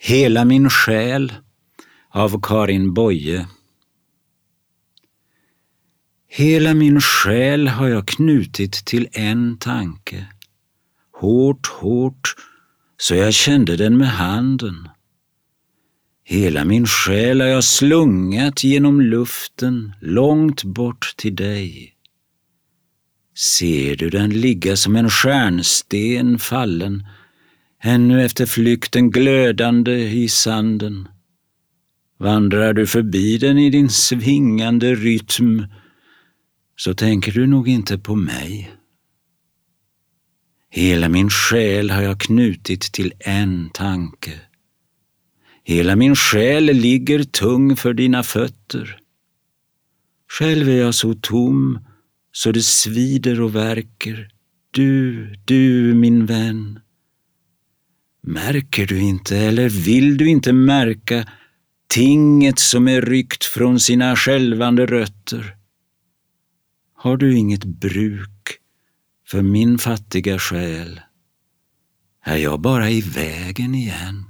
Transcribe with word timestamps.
Hela 0.00 0.44
min 0.44 0.70
själ 0.70 1.32
av 2.10 2.40
Karin 2.42 2.94
Boye 2.94 3.46
Hela 6.28 6.74
min 6.74 7.00
själ 7.00 7.68
har 7.68 7.88
jag 7.88 8.08
knutit 8.08 8.72
till 8.72 9.08
en 9.12 9.58
tanke. 9.58 10.26
Hårt, 11.12 11.66
hårt, 11.66 12.34
så 12.96 13.14
jag 13.14 13.34
kände 13.34 13.76
den 13.76 13.98
med 13.98 14.08
handen. 14.08 14.88
Hela 16.24 16.64
min 16.64 16.86
själ 16.86 17.40
har 17.40 17.48
jag 17.48 17.64
slungat 17.64 18.64
genom 18.64 19.00
luften 19.00 19.92
långt 20.00 20.64
bort 20.64 21.14
till 21.16 21.36
dig. 21.36 21.94
Ser 23.36 23.96
du 23.96 24.10
den 24.10 24.30
ligga 24.30 24.76
som 24.76 24.96
en 24.96 25.10
stjärnsten 25.10 26.38
fallen, 26.38 27.06
ännu 27.82 28.24
efter 28.24 28.46
flykten 28.46 29.10
glödande 29.10 29.92
i 29.92 30.28
sanden? 30.28 31.08
Vandrar 32.18 32.72
du 32.72 32.86
förbi 32.86 33.38
den 33.38 33.58
i 33.58 33.70
din 33.70 33.90
svingande 33.90 34.94
rytm, 34.94 35.66
så 36.76 36.94
tänker 36.94 37.32
du 37.32 37.46
nog 37.46 37.68
inte 37.68 37.98
på 37.98 38.16
mig. 38.16 38.70
Hela 40.70 41.08
min 41.08 41.30
själ 41.30 41.90
har 41.90 42.02
jag 42.02 42.20
knutit 42.20 42.80
till 42.80 43.12
en 43.18 43.70
tanke. 43.70 44.40
Hela 45.64 45.96
min 45.96 46.16
själ 46.16 46.64
ligger 46.64 47.24
tung 47.24 47.76
för 47.76 47.94
dina 47.94 48.22
fötter. 48.22 48.98
Själv 50.38 50.68
är 50.68 50.76
jag 50.76 50.94
så 50.94 51.14
tom 51.14 51.78
så 52.32 52.52
det 52.52 52.62
svider 52.62 53.40
och 53.40 53.54
verkar. 53.54 54.28
Du, 54.70 55.26
du 55.44 55.94
min 55.94 56.26
vän. 56.26 56.80
Märker 58.22 58.86
du 58.86 59.00
inte 59.00 59.36
eller 59.36 59.68
vill 59.68 60.16
du 60.16 60.28
inte 60.28 60.52
märka 60.52 61.28
tinget 61.88 62.58
som 62.58 62.88
är 62.88 63.02
ryckt 63.02 63.44
från 63.44 63.80
sina 63.80 64.16
skälvande 64.16 64.86
rötter? 64.86 65.56
Har 66.94 67.16
du 67.16 67.38
inget 67.38 67.64
bruk 67.64 68.58
för 69.26 69.42
min 69.42 69.78
fattiga 69.78 70.38
själ? 70.38 71.00
Är 72.24 72.36
jag 72.36 72.60
bara 72.60 72.90
i 72.90 73.00
vägen 73.00 73.74
igen? 73.74 74.24